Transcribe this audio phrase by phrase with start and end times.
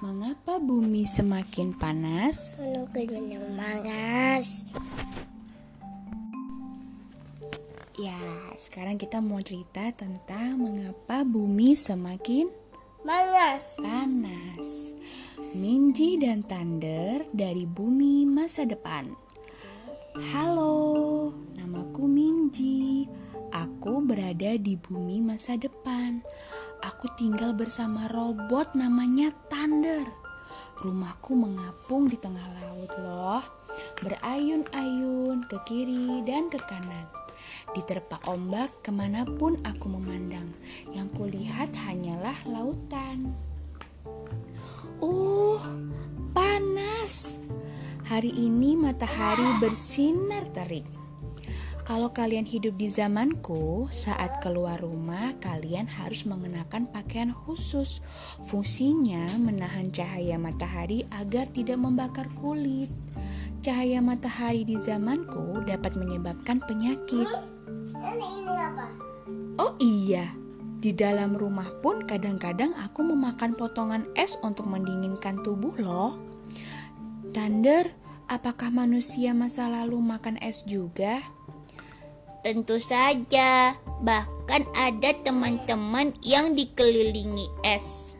[0.00, 2.56] Mengapa bumi semakin panas?
[3.52, 4.64] Panas.
[8.00, 8.16] Ya,
[8.56, 12.48] sekarang kita mau cerita tentang mengapa bumi semakin
[13.04, 13.76] Panas.
[13.84, 14.96] panas.
[15.60, 19.04] Minji dan Thunder dari bumi masa depan.
[20.32, 21.28] Halo,
[21.60, 22.99] namaku Minji.
[23.80, 26.20] Aku berada di bumi masa depan.
[26.84, 30.04] Aku tinggal bersama robot namanya Thunder.
[30.84, 33.40] Rumahku mengapung di tengah laut loh.
[34.04, 37.08] Berayun-ayun ke kiri dan ke kanan.
[37.72, 40.52] Diterpa ombak ke mana pun aku memandang.
[40.92, 43.32] Yang kulihat hanyalah lautan.
[45.00, 45.56] Uh,
[46.36, 47.40] panas.
[48.12, 50.99] Hari ini matahari bersinar terik.
[51.80, 58.04] Kalau kalian hidup di zamanku, saat keluar rumah kalian harus mengenakan pakaian khusus.
[58.46, 62.92] Fungsinya menahan cahaya matahari agar tidak membakar kulit.
[63.64, 67.28] Cahaya matahari di zamanku dapat menyebabkan penyakit.
[69.60, 70.32] Oh iya,
[70.80, 76.16] di dalam rumah pun kadang-kadang aku memakan potongan es untuk mendinginkan tubuh loh.
[77.36, 77.84] Thunder,
[78.32, 81.20] apakah manusia masa lalu makan es juga?
[82.40, 83.76] Tentu saja.
[84.00, 88.16] Bahkan ada teman-teman yang dikelilingi es.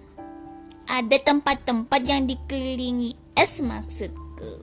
[0.90, 4.60] Ada tempat-tempat yang dikelilingi es maksudku.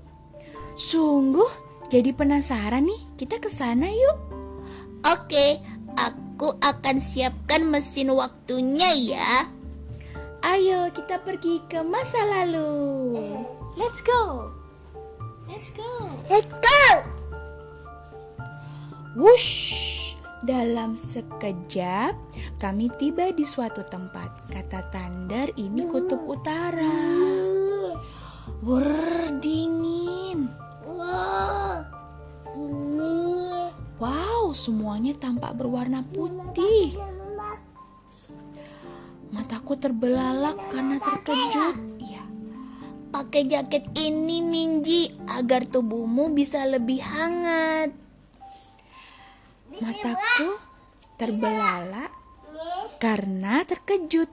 [0.77, 1.49] Sungguh,
[1.89, 3.01] jadi penasaran nih.
[3.17, 4.17] Kita ke sana yuk.
[5.07, 5.57] Oke,
[5.97, 9.31] aku akan siapkan mesin waktunya ya.
[10.45, 13.17] Ayo kita pergi ke masa lalu.
[13.73, 14.53] Let's go.
[15.49, 16.11] Let's go.
[16.29, 17.16] Let's go.
[19.17, 20.13] Wush!
[20.45, 22.13] Dalam sekejap,
[22.61, 24.45] kami tiba di suatu tempat.
[24.45, 26.85] Kata Thunder, ini kutub utara.
[28.61, 28.85] Wur,
[29.41, 30.45] dingin.
[30.85, 31.81] Wow.
[32.61, 33.17] Ini.
[33.97, 36.93] Wow, semuanya tampak berwarna putih.
[39.33, 41.75] Mataku terbelalak karena terkejut.
[42.05, 42.21] Ya,
[43.09, 48.06] Pakai jaket ini Minji agar tubuhmu bisa lebih hangat.
[49.81, 50.49] Mataku
[51.17, 52.11] terbelalak
[53.01, 54.29] karena terkejut.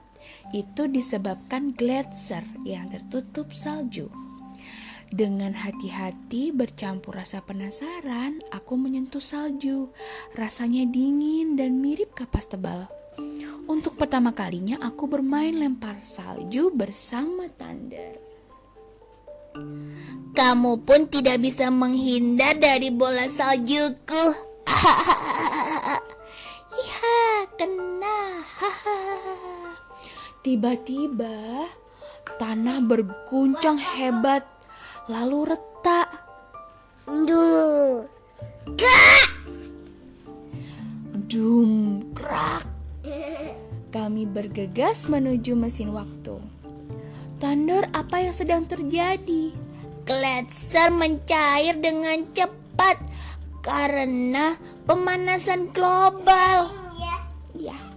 [0.53, 4.09] Itu disebabkan gletser yang tertutup salju.
[5.09, 9.93] Dengan hati-hati bercampur rasa penasaran, aku menyentuh salju.
[10.33, 12.89] Rasanya dingin dan mirip kapas tebal.
[13.65, 18.21] Untuk pertama kalinya aku bermain lempar salju bersama Thunder.
[20.35, 24.25] Kamu pun tidak bisa menghindar dari bola saljuku.
[30.45, 31.65] Tiba-tiba
[32.37, 34.45] tanah berguncang hebat
[35.09, 36.05] lalu retak.
[37.09, 38.05] Duh.
[38.77, 39.25] Kak.
[41.25, 42.61] Dum krak.
[43.89, 46.37] Kami bergegas menuju mesin waktu.
[47.41, 49.49] Thunder, apa yang sedang terjadi?
[50.05, 53.01] Gletser mencair dengan cepat
[53.65, 54.53] karena
[54.85, 56.69] pemanasan global.
[57.57, 57.94] Ya.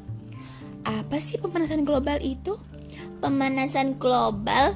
[0.89, 2.57] Apa sih pemanasan global itu?
[3.21, 4.73] Pemanasan global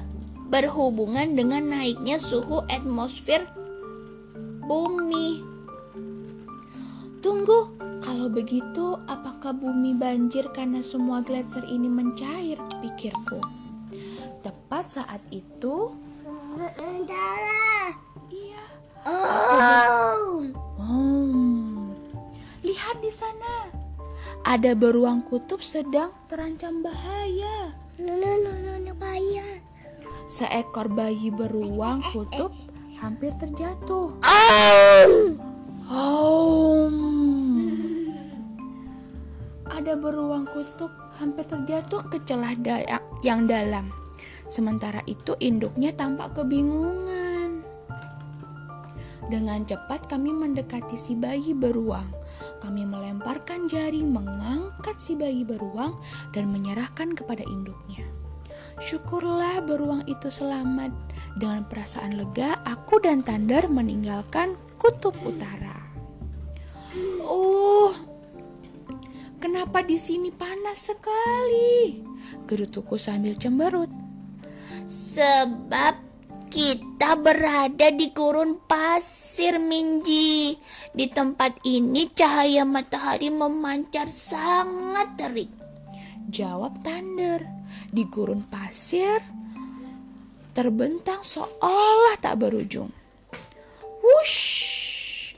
[0.53, 3.41] berhubungan dengan naiknya suhu atmosfer
[4.69, 5.41] bumi.
[7.23, 7.73] Tunggu,
[8.03, 12.61] kalau begitu apakah bumi banjir karena semua gletser ini mencair?
[12.83, 13.41] Pikirku.
[14.45, 15.95] Tepat saat itu,
[18.29, 18.63] iya.
[19.07, 20.45] Oh.
[20.77, 21.95] Hmm.
[22.61, 23.62] Lihat di sana.
[24.43, 27.71] Ada beruang kutub sedang terancam bahaya.
[30.27, 32.51] Seekor bayi beruang kutub
[32.99, 34.11] hampir terjatuh.
[35.87, 36.91] Oh.
[39.71, 40.91] Ada beruang kutub
[41.23, 43.87] hampir terjatuh ke celah da- yang dalam.
[44.43, 47.63] Sementara itu induknya tampak kebingungan.
[49.31, 52.22] Dengan cepat kami mendekati si bayi beruang.
[52.63, 55.99] Kami melemparkan jari mengangkat si bayi beruang
[56.31, 58.07] dan menyerahkan kepada induknya.
[58.79, 60.95] Syukurlah beruang itu selamat.
[61.35, 65.75] Dengan perasaan lega, aku dan Thunder meninggalkan kutub utara.
[67.27, 67.91] Oh,
[69.43, 71.99] kenapa di sini panas sekali?
[72.47, 73.91] Gerutuku sambil cemberut.
[74.87, 76.12] Sebab
[76.53, 80.53] kita berada di gurun pasir Minji.
[80.93, 85.49] Di tempat ini cahaya matahari memancar sangat terik.
[86.29, 87.41] Jawab Thunder.
[87.89, 89.17] Di gurun pasir
[90.53, 92.93] terbentang seolah tak berujung.
[94.05, 95.33] Wush!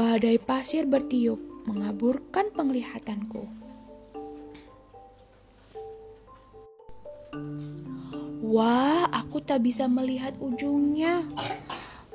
[0.00, 1.36] Badai pasir bertiup,
[1.68, 3.44] mengaburkan penglihatanku.
[8.38, 11.26] Wah, aku tak bisa melihat ujungnya.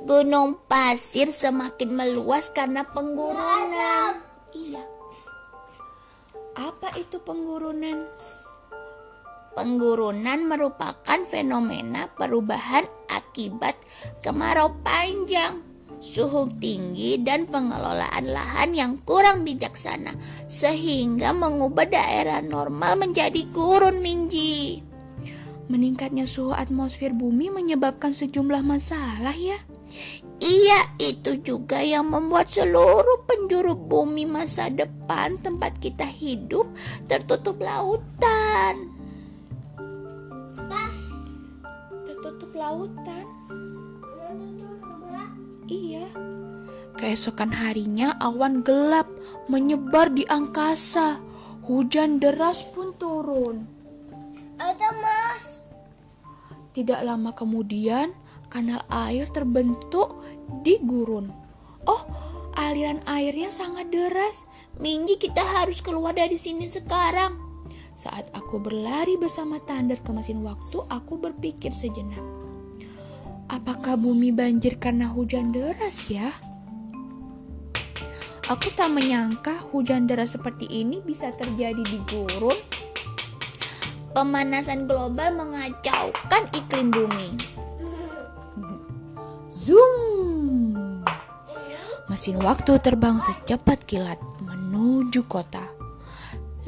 [0.08, 4.24] Gunung pasir semakin meluas karena penggurunan.
[4.56, 4.84] Iya.
[6.56, 8.08] Apa itu penggurunan?
[9.52, 13.76] Penggurunan merupakan fenomena perubahan akibat
[14.24, 15.60] kemarau panjang,
[16.00, 20.16] suhu tinggi, dan pengelolaan lahan yang kurang bijaksana,
[20.48, 24.93] sehingga mengubah daerah normal menjadi gurun Minji.
[25.74, 29.58] Meningkatnya suhu atmosfer bumi menyebabkan sejumlah masalah ya.
[30.38, 36.70] Iya, itu juga yang membuat seluruh penjuru bumi masa depan tempat kita hidup
[37.10, 38.94] tertutup lautan.
[42.06, 43.26] Tertutup lautan.
[45.66, 46.06] Iya.
[47.02, 49.10] Keesokan harinya awan gelap
[49.50, 51.18] menyebar di angkasa.
[51.66, 53.66] Hujan deras pun turun.
[54.60, 55.63] Ada mas.
[56.74, 58.10] Tidak lama kemudian,
[58.50, 60.18] kanal air terbentuk
[60.66, 61.30] di gurun.
[61.86, 62.02] Oh,
[62.58, 64.50] aliran airnya sangat deras.
[64.82, 67.38] Minji kita harus keluar dari sini sekarang.
[67.94, 72.26] Saat aku berlari bersama Thunder ke mesin waktu, aku berpikir sejenak.
[73.54, 76.34] Apakah bumi banjir karena hujan deras ya?
[78.50, 82.73] Aku tak menyangka hujan deras seperti ini bisa terjadi di gurun.
[84.14, 87.34] Pemanasan global mengacaukan iklim bumi.
[89.50, 91.02] Zoom!
[92.06, 95.66] Mesin waktu terbang secepat kilat menuju kota.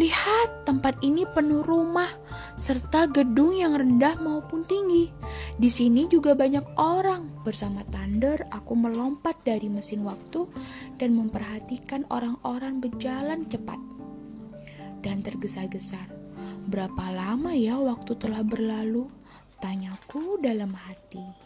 [0.02, 2.10] Lihat, tempat ini penuh rumah
[2.58, 5.14] serta gedung yang rendah maupun tinggi.
[5.54, 7.46] Di sini juga banyak orang.
[7.46, 10.50] Bersama Thunder, aku melompat dari mesin waktu
[10.98, 13.78] dan memperhatikan orang-orang berjalan cepat
[15.06, 16.15] dan tergesa-gesa.
[16.66, 19.06] Berapa lama ya waktu telah berlalu?
[19.62, 21.46] Tanyaku dalam hati.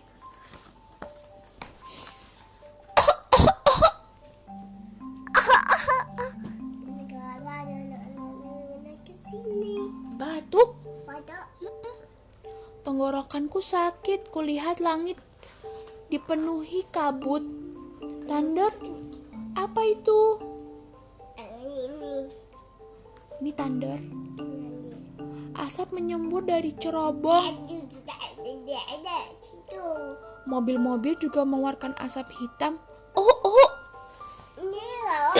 [10.19, 10.79] Batuk.
[12.81, 15.19] Tenggorokanku sakit, kulihat langit
[16.09, 17.45] dipenuhi kabut.
[18.25, 18.73] Thunder,
[19.53, 20.19] apa itu?
[21.37, 22.15] Ini.
[23.39, 23.99] Ini thunder.
[25.59, 27.67] Asap menyembur dari cerobong.
[30.47, 32.79] Mobil-mobil juga mengeluarkan asap hitam.
[33.19, 33.69] Oh, oh,
[34.63, 35.33] Ini loh.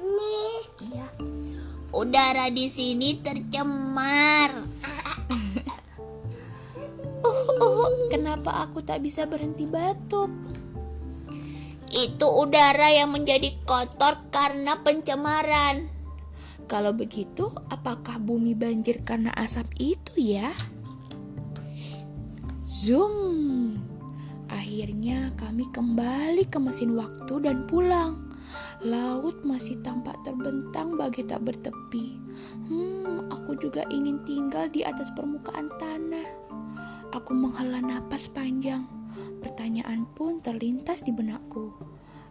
[0.00, 0.40] Ini.
[0.88, 1.06] iya.
[1.92, 4.50] Udara di sini tercemar.
[7.18, 10.30] Oh, oh, kenapa aku tak bisa berhenti batuk?
[11.98, 15.90] Itu udara yang menjadi kotor karena pencemaran.
[16.70, 20.54] Kalau begitu, apakah bumi banjir karena asap itu ya?
[22.62, 23.74] Zoom.
[24.46, 28.30] Akhirnya kami kembali ke mesin waktu dan pulang.
[28.86, 32.14] Laut masih tampak terbentang bagi tak bertepi.
[32.70, 36.30] Hmm, aku juga ingin tinggal di atas permukaan tanah.
[37.10, 38.97] Aku menghela napas panjang.
[39.40, 41.72] Pertanyaan pun terlintas di benakku.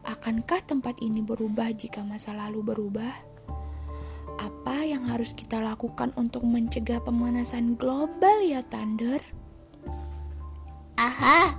[0.08, 3.14] Akankah tempat ini berubah jika masa lalu berubah?
[4.38, 9.20] Apa yang harus kita lakukan untuk mencegah pemanasan global ya Thunder?
[10.98, 11.56] Aha,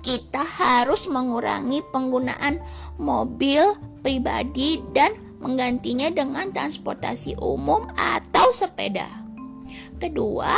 [0.00, 2.58] kita harus mengurangi penggunaan
[2.98, 3.62] mobil
[4.02, 9.06] pribadi dan menggantinya dengan transportasi umum atau sepeda.
[9.98, 10.50] Kedua,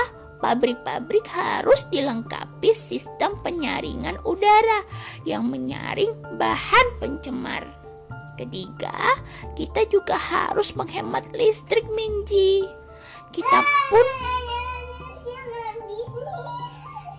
[0.42, 4.80] pabrik-pabrik harus dilengkapi sistem penyaringan udara
[5.28, 7.64] yang menyaring bahan pencemar.
[8.34, 8.94] Ketiga,
[9.54, 12.66] kita juga harus menghemat listrik Minji.
[13.30, 13.58] Kita
[13.90, 14.06] pun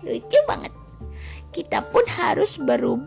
[0.04, 0.72] lucu banget.
[1.50, 3.00] Kita pun harus beru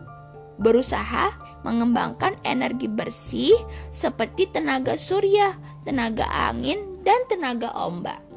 [0.60, 1.32] berusaha
[1.64, 3.56] mengembangkan energi bersih
[3.88, 8.29] seperti tenaga surya, tenaga angin, dan tenaga ombak.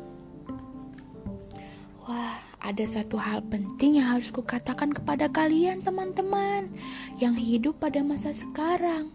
[2.63, 6.71] Ada satu hal penting yang harus kukatakan kepada kalian teman-teman
[7.19, 9.11] yang hidup pada masa sekarang.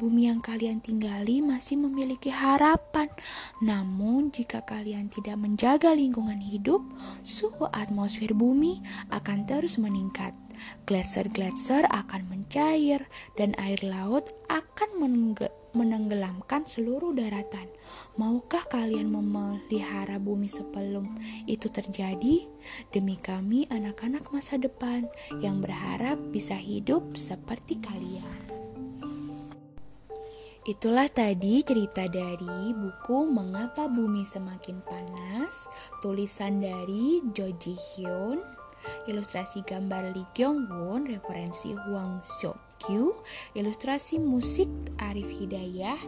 [0.00, 3.08] Bumi yang kalian tinggali masih memiliki harapan.
[3.60, 6.84] Namun, jika kalian tidak menjaga lingkungan hidup,
[7.20, 8.80] suhu atmosfer bumi
[9.12, 10.32] akan terus meningkat.
[10.88, 15.08] Gletser-gletser akan mencair dan air laut akan
[15.76, 17.68] menenggelamkan seluruh daratan.
[18.16, 21.12] Maukah kalian memelihara bumi sebelum
[21.44, 22.48] itu terjadi?
[22.90, 25.04] Demi kami, anak-anak masa depan
[25.38, 28.56] yang berharap bisa hidup seperti kalian.
[30.66, 35.70] Itulah tadi cerita dari buku Mengapa Bumi Semakin Panas,
[36.02, 38.42] tulisan dari Joji Hyun,
[39.06, 43.14] ilustrasi gambar Lee Kyung Won, referensi Huang Xiokyu,
[43.54, 44.68] ilustrasi musik
[44.98, 45.98] Arif Hidayah,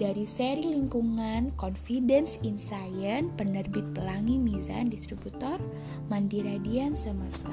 [0.00, 5.60] dari seri lingkungan Confidence in Science, penerbit Pelangi Mizan, distributor
[6.08, 7.52] Mandiradian Semesta.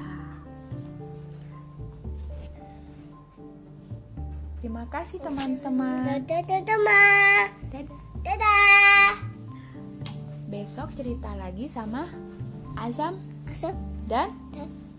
[4.64, 6.24] Terima kasih teman-teman.
[6.26, 7.46] Dadah teman.
[7.70, 8.00] Dadah.
[8.26, 9.12] Dadah.
[10.48, 12.08] Besok cerita lagi sama
[12.80, 13.74] Azam Asal
[14.08, 14.32] dan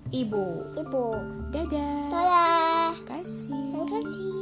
[0.09, 0.45] Ibu.
[0.77, 1.07] ibu.
[1.53, 2.09] Dadah.
[2.09, 2.93] Dadah.
[2.97, 3.61] Terima kasih.
[3.77, 4.38] Terima kasih.